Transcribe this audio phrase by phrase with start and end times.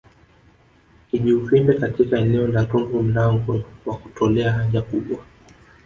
[1.11, 5.19] Kijiuvimbe katika eneo la tundu mlango wa kutolea haja kubwa